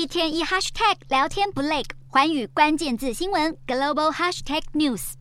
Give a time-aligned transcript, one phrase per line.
[0.00, 5.12] 一天一 hashtag 聊天不累，环宇关键字新闻 global hashtag news。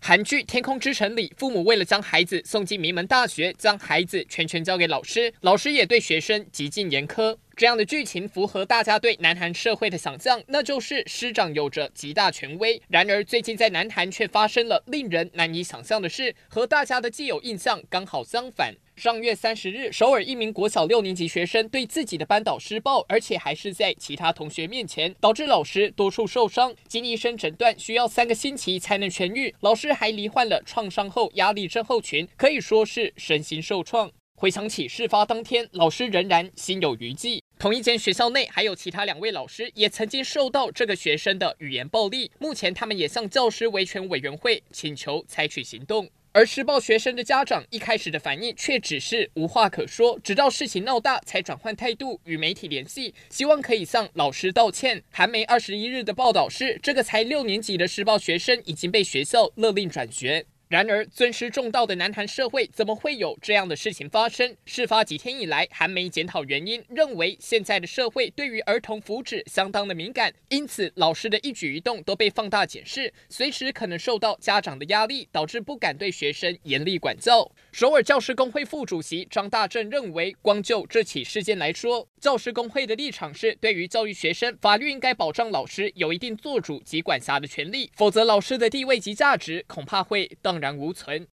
[0.00, 7.36] 韩剧《天空之城》里，父母为了将孩子送进名门大学，将孩子全权交给老师，老师也对学生极尽严苛。
[7.56, 12.80] 这样的剧情符合大家对南韩社会的想象，那就是师长有着极大权威。
[12.88, 18.72] 然而，最近在南韩却发生了令人难以想象的事，和大家的既有印象刚好相反。
[19.00, 29.54] 上月三十日，首尔一名国小六年级学生对自己的班导施暴，而且还是在其他同学面前，导致老师多处受伤，经医生诊断需要三个星期才能痊愈。
[29.60, 34.12] 老师还罹患了创伤后压力症候群，可以说是身心受创。
[34.36, 37.42] 回想起事发当天，老师仍然心有余悸。
[37.58, 46.06] 同一间学校内还有其他两位老师也曾经受到这个学生的语言暴力，目前他们也向教师维权委员会请求采取行动。
[46.32, 55.02] 而施暴学生的家长一开始的反应却只是无话可说，直到事情闹大才转换态度与媒体联系，希望可以向老师道歉。
[55.10, 60.46] 韩媒二十一日的报道是，这个才六年级的施暴学生已经被学校勒令转学。
[60.70, 64.56] 然而，尊师重道的南韩社会怎么会有这样的事情发生？
[64.64, 77.50] 事发几天以来，韩媒检讨原因，认为现在的社会对于儿童福祉相当的敏感，因此老师的一举一动都被放大检视，随时可能受到家长的压力，导致不敢对学生严厉管教。
[77.72, 91.26] 首尔教师工会副主席张大正认为，光就这起事件来说，教师工会的立场是，对于教育学生，法律应该保障老师有一定做主及管辖的权利，否则老师的地位及价值恐怕会等荡然无存。